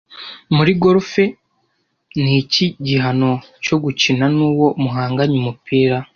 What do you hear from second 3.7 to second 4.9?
gukina nuwo